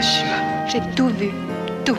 [0.00, 0.66] Hiroshima.
[0.66, 1.30] J'ai tout vu.
[1.84, 1.98] Tout.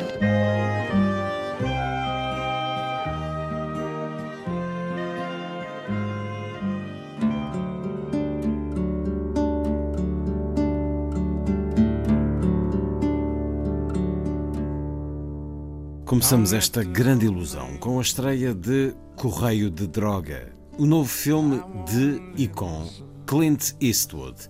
[16.06, 22.20] Começamos esta grande ilusão com a estreia de Correio de Droga, o novo filme de
[22.36, 22.88] e com
[23.28, 24.50] Clint Eastwood.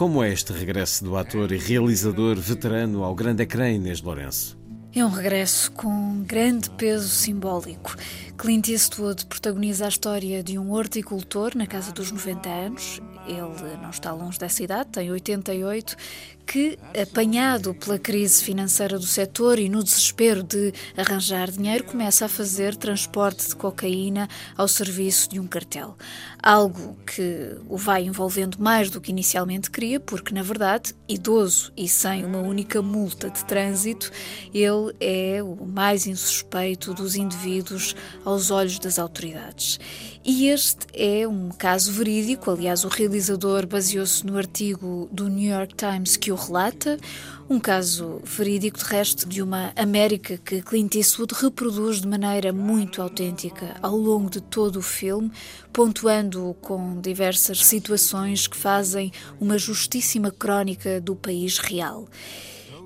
[0.00, 4.58] Como é este regresso do ator e realizador veterano ao grande ecrã Inês Lourenço?
[4.94, 7.94] É um regresso com grande peso simbólico.
[8.38, 12.98] Clint Eastwood protagoniza a história de um horticultor na casa dos 90 anos.
[13.26, 15.94] Ele não está longe dessa idade, tem 88,
[16.50, 22.28] que, apanhado pela crise financeira do setor e no desespero de arranjar dinheiro, começa a
[22.28, 25.96] fazer transporte de cocaína ao serviço de um cartel.
[26.42, 31.88] Algo que o vai envolvendo mais do que inicialmente queria, porque, na verdade, idoso e
[31.88, 34.10] sem uma única multa de trânsito,
[34.52, 39.78] ele é o mais insuspeito dos indivíduos aos olhos das autoridades.
[40.24, 45.74] E este é um caso verídico, aliás, o realizador baseou-se no artigo do New York
[45.76, 46.98] Times que o relata,
[47.48, 53.02] um caso verídico, de resto, de uma América que Clint Eastwood reproduz de maneira muito
[53.02, 55.30] autêntica ao longo de todo o filme,
[55.72, 62.08] pontuando com diversas situações que fazem uma justíssima crónica do país real.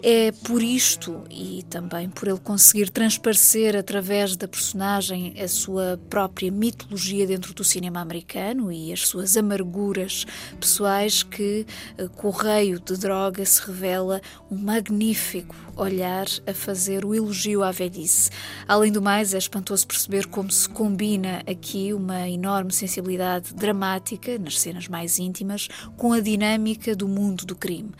[0.07, 6.53] É por isto e também por ele conseguir transparecer através da personagem a sua própria
[6.53, 10.27] mitologia dentro do cinema americano e as suas amarguras
[10.61, 11.64] pessoais que
[11.97, 14.20] eh, Correio de Droga se revela
[14.51, 18.31] um magnífico olhar a fazer o elogio à velhice.
[18.69, 24.61] Além do mais, é espantoso perceber como se combina aqui uma enorme sensibilidade dramática nas
[24.61, 27.91] cenas mais íntimas com a dinâmica do mundo do crime.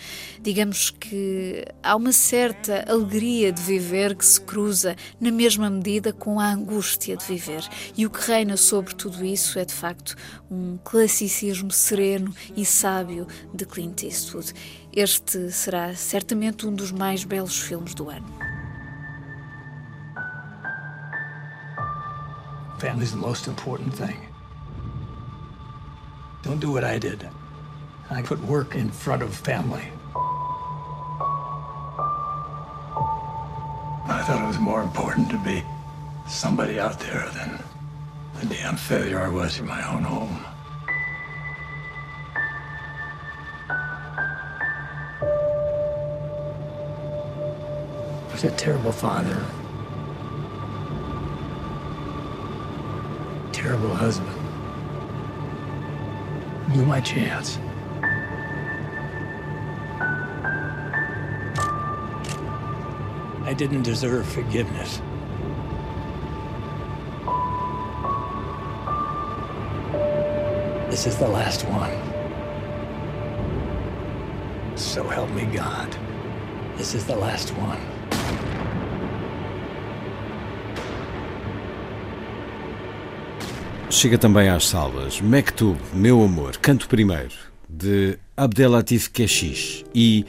[0.43, 1.64] Digamos que
[1.94, 7.16] há uma certa alegria de viver que se cruza na mesma medida com a angústia
[7.16, 7.65] de viver.
[7.97, 10.16] E o que reina sobre tudo isso é de facto
[10.50, 14.53] um classicismo sereno e sábio de Clint Eastwood.
[14.93, 18.26] Este será certamente um dos mais belos filmes do ano.
[22.81, 24.19] Family's the most important thing.
[26.43, 27.25] Don't do what I did.
[28.11, 29.93] I put work in front of family.
[34.06, 35.62] I thought it was more important to be
[36.26, 37.59] somebody out there than
[38.41, 40.44] the damn failure I was in my own home.
[48.28, 49.43] I was a terrible father.
[53.53, 54.38] Terrible husband.
[56.72, 57.59] Blew my chance.
[63.54, 65.00] I didn't deserve forgiveness.
[70.91, 71.94] This is the last one.
[74.76, 75.97] So help me God.
[76.76, 77.78] This is the last one.
[83.88, 87.37] Chega também às salas Mektub, Meu Amor, Canto Primeiro,
[87.69, 90.26] de Abdelatif Keshish e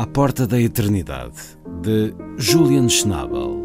[0.00, 1.36] À Porta da Eternidade,
[1.82, 3.60] de Julian Schnabel.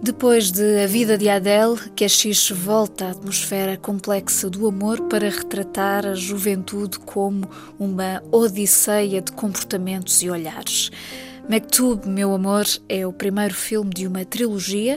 [0.00, 6.06] Depois de A Vida de Adele, Keshish volta à atmosfera complexa do amor para retratar
[6.06, 7.42] a juventude como
[7.76, 10.92] uma odisseia de comportamentos e olhares.
[11.50, 14.96] Mektub, Meu Amor, é o primeiro filme de uma trilogia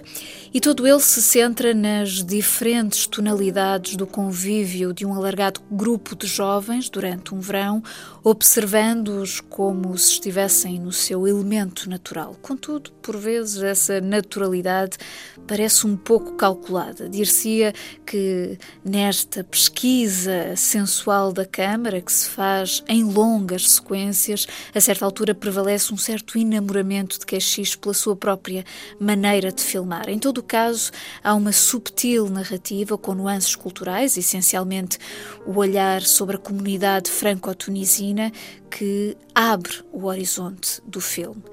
[0.53, 6.27] e todo ele se centra nas diferentes tonalidades do convívio de um alargado grupo de
[6.27, 7.81] jovens durante um verão,
[8.23, 12.37] observando-os como se estivessem no seu elemento natural.
[12.39, 14.97] Contudo, por vezes, essa naturalidade
[15.45, 17.09] parece um pouco calculada.
[17.09, 17.73] Dir-se-ia
[18.05, 25.35] que nesta pesquisa sensual da câmara, que se faz em longas sequências, a certa altura
[25.35, 28.63] prevalece um certo enamoramento de Caxixe pela sua própria
[28.97, 30.09] maneira de filmar.
[30.09, 30.91] Em todo o caso,
[31.21, 34.97] há uma subtil narrativa com nuances culturais, essencialmente
[35.45, 38.31] o olhar sobre a comunidade franco-tunisina
[38.71, 41.43] que abre o horizonte do filme.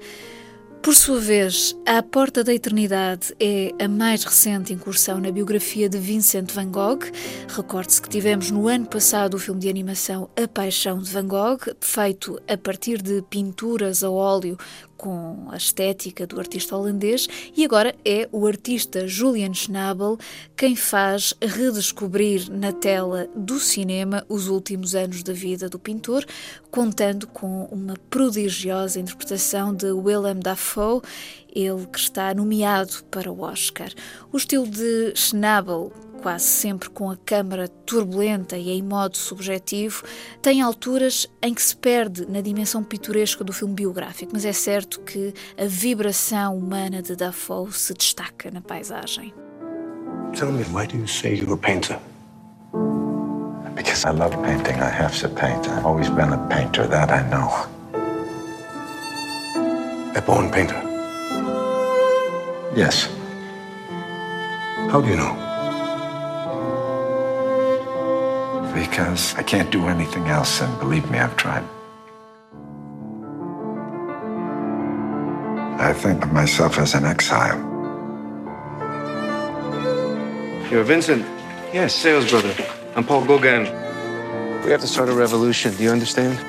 [0.81, 5.99] Por sua vez, A Porta da Eternidade é a mais recente incursão na biografia de
[5.99, 7.03] Vincent van Gogh.
[7.47, 11.59] Recorde-se que tivemos no ano passado o filme de animação A Paixão de Van Gogh,
[11.79, 14.57] feito a partir de pinturas a óleo
[15.01, 17.27] com a estética do artista holandês
[17.57, 20.19] e agora é o artista Julian Schnabel
[20.55, 26.23] quem faz redescobrir na tela do cinema os últimos anos da vida do pintor,
[26.69, 31.01] contando com uma prodigiosa interpretação de Willem Dafoe,
[31.51, 33.89] ele que está nomeado para o Oscar.
[34.31, 35.91] O estilo de Schnabel
[36.21, 40.03] quase sempre com a câmara turbulenta e em modo subjetivo,
[40.41, 45.01] tem alturas em que se perde na dimensão pitoresca do filme biográfico, mas é certo
[45.01, 49.33] que a vibração humana de Dafoe se destaca na paisagem.
[50.33, 51.99] Tell me, why do you say you're a painter?
[53.75, 54.75] Because I love painting.
[54.75, 55.67] I have to paint.
[55.67, 57.49] I've always been a painter, that I know.
[60.15, 60.79] A born painter?
[62.75, 63.09] Yes.
[64.89, 65.50] How do you know?
[68.73, 71.63] Because I can't do anything else, and believe me, I've tried.
[75.79, 77.59] I think of myself as an exile.
[80.71, 81.25] You're Vincent?
[81.73, 82.53] Yes, sales brother.
[82.95, 83.63] I'm Paul Gauguin.
[84.63, 86.39] We have to start a revolution, do you understand?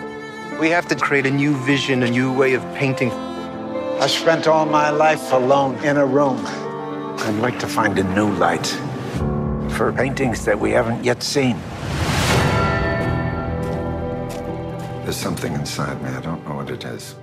[0.61, 3.11] We have to create a new vision, a new way of painting.
[3.11, 6.39] I spent all my life alone in a room.
[6.47, 8.67] I'd like to find a new light
[9.77, 11.57] for paintings that we haven't yet seen.
[15.13, 16.09] There's something inside me.
[16.09, 17.15] I don't know what it is.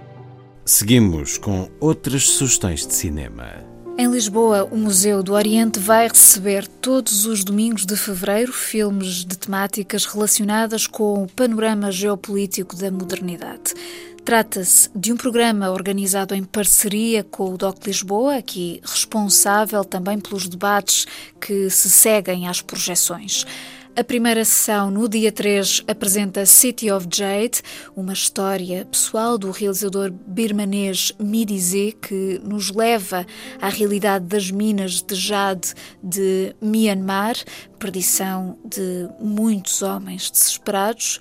[0.64, 3.66] Seguimos com outras sugestões de cinema.
[3.98, 9.36] Em Lisboa, o Museu do Oriente vai receber todos os domingos de fevereiro filmes de
[9.36, 13.74] temáticas relacionadas com o panorama geopolítico da modernidade.
[14.24, 20.48] Trata-se de um programa organizado em parceria com o DOC Lisboa, aqui responsável também pelos
[20.48, 21.08] debates
[21.42, 23.48] que se seguem às projeções.
[23.96, 27.62] A primeira sessão, no dia 3, apresenta City of Jade,
[27.96, 33.26] uma história pessoal do realizador birmanês Midizé, que nos leva
[33.60, 37.36] à realidade das minas de jade de Myanmar,
[37.78, 41.20] perdição de muitos homens desesperados.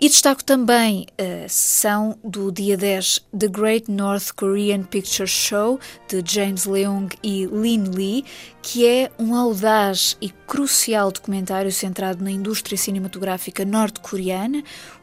[0.00, 6.22] E destaco também a sessão do dia 10, The Great North Korean Picture Show, de
[6.24, 8.24] James Leung e Lin Lee,
[8.62, 14.62] que é um audaz e crucial documentário centrado na indústria cinematográfica norte-coreana,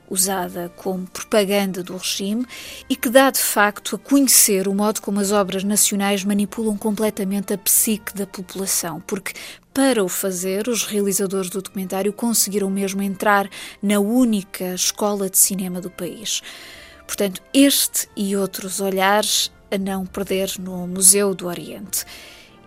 [0.09, 2.45] usada como propaganda do regime
[2.89, 7.53] e que dá de facto a conhecer o modo como as obras nacionais manipulam completamente
[7.53, 9.33] a psique da população, porque
[9.73, 13.49] para o fazer, os realizadores do documentário conseguiram mesmo entrar
[13.81, 16.41] na única escola de cinema do país.
[17.05, 22.05] Portanto, este e outros olhares a não perder no Museu do Oriente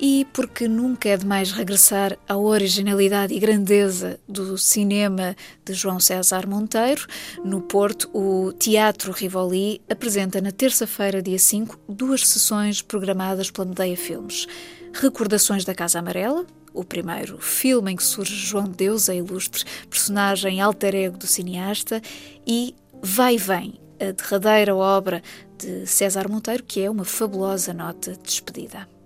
[0.00, 6.47] e porque nunca é demais regressar à originalidade e grandeza do cinema de João César
[6.47, 7.06] Monteiro.
[7.45, 13.97] No Porto, o Teatro Rivoli apresenta na terça-feira, dia 5, duas sessões programadas pela Medeia
[13.97, 14.47] Filmes.
[14.93, 19.65] Recordações da Casa Amarela, o primeiro filme em que surge João de Deus, a ilustre
[19.91, 22.00] personagem alter ego do cineasta,
[22.47, 25.23] e Vai Vem, a derradeira obra
[25.57, 28.98] de César Monteiro, que é uma fabulosa nota de despedida.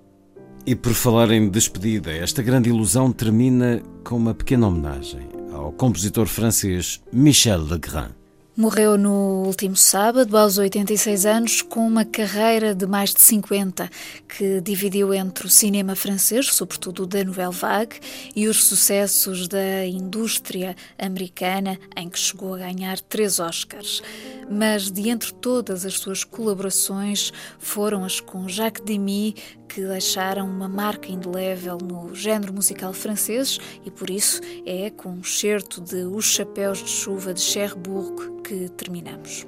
[0.64, 6.28] E por falar em despedida, esta grande ilusão termina com uma pequena homenagem ao compositor
[6.28, 8.12] francês Michel Legrand.
[8.54, 13.90] Morreu no último sábado, aos 86 anos, com uma carreira de mais de 50,
[14.28, 17.98] que dividiu entre o cinema francês, sobretudo da Nouvelle Vague,
[18.36, 24.02] e os sucessos da indústria americana, em que chegou a ganhar três Oscars.
[24.50, 29.34] Mas de entre todas as suas colaborações, foram as com Jacques Demy
[29.74, 35.24] que deixaram uma marca indelével no género musical francês e por isso é com um
[35.24, 39.46] certo de Os Chapéus de Chuva de Cherbourg que terminamos.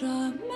[0.00, 0.47] Je ne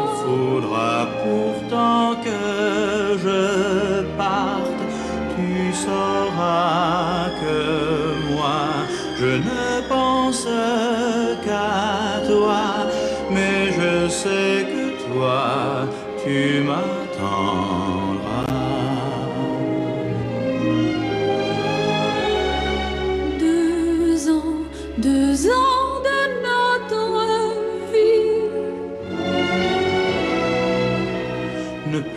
[0.04, 0.92] il faudra
[1.24, 2.42] pourtant que
[3.24, 3.42] je
[4.22, 4.80] parte.
[5.34, 7.58] Tu sauras que
[8.30, 8.62] moi,
[9.20, 10.46] je ne pense
[11.44, 11.80] qu'à
[12.30, 12.64] toi,
[13.34, 13.92] mais je
[14.22, 15.42] sais que toi,
[16.22, 17.67] tu m'attendras.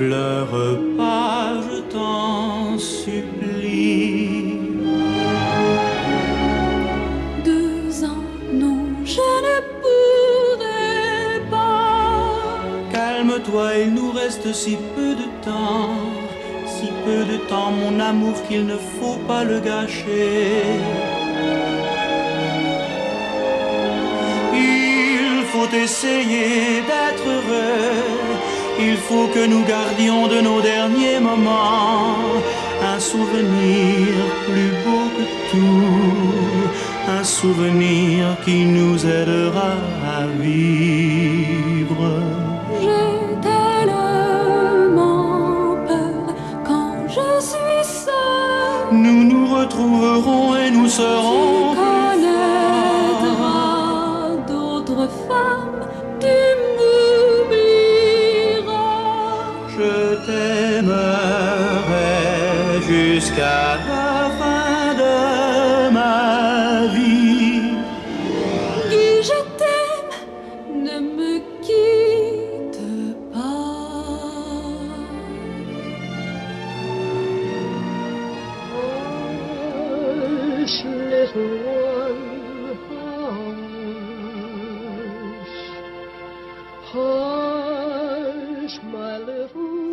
[0.02, 4.58] Pleure pas, je t'en supplie.
[7.46, 8.26] Deux ans,
[8.64, 8.82] non,
[9.16, 12.62] je ne pourrai pas.
[12.92, 15.98] Calme-toi, il nous reste si peu de temps,
[16.74, 20.80] si peu de temps, mon amour, qu'il ne faut pas le gâcher.
[24.54, 28.51] Il faut essayer d'être heureux,
[28.82, 32.18] il faut que nous gardions de nos derniers moments
[32.94, 34.08] un souvenir
[34.46, 36.68] plus beau que tout,
[37.08, 39.74] un souvenir qui nous aidera
[40.18, 42.04] à vivre.
[42.82, 43.18] J'ai
[43.50, 44.18] tellement
[45.88, 46.24] peur
[46.68, 48.92] quand je suis seule.
[48.92, 51.51] Nous nous retrouverons et nous serons.
[63.32, 67.74] Jusqu'à la fin de ma vie.
[68.90, 70.14] Guy, je t'aime,
[70.84, 72.82] ne me quitte
[73.34, 73.72] pas.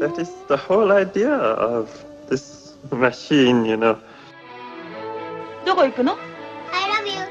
[0.00, 1.88] That is the whole idea of
[2.28, 2.57] this
[2.91, 3.97] machine, you know.
[5.65, 6.17] どこ行くの
[6.71, 7.21] I love you.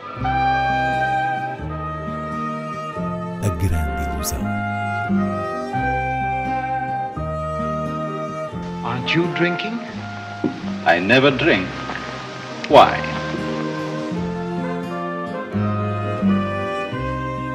[3.42, 4.40] A grande ilusão.
[8.84, 9.78] Aren't you drinking?
[10.86, 11.66] I never drink.
[12.68, 12.98] Why?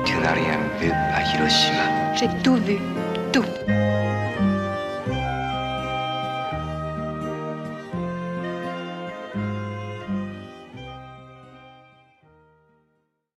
[0.06, 2.16] Tu n'as rien vu à Hiroshima.
[2.16, 2.78] J'ai tout vu.
[2.78, 2.91] Tout.